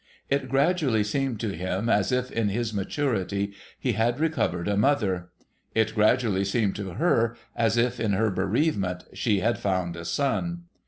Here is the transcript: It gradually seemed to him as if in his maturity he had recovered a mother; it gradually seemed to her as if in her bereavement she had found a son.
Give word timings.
It 0.31 0.49
gradually 0.49 1.03
seemed 1.03 1.39
to 1.41 1.49
him 1.55 1.87
as 1.87 2.11
if 2.11 2.31
in 2.31 2.49
his 2.49 2.73
maturity 2.73 3.53
he 3.77 3.91
had 3.91 4.19
recovered 4.19 4.67
a 4.67 4.75
mother; 4.75 5.29
it 5.75 5.93
gradually 5.93 6.43
seemed 6.43 6.75
to 6.77 6.93
her 6.93 7.37
as 7.55 7.77
if 7.77 7.99
in 7.99 8.13
her 8.13 8.31
bereavement 8.31 9.03
she 9.13 9.41
had 9.41 9.59
found 9.59 9.95
a 9.95 10.03
son. 10.03 10.63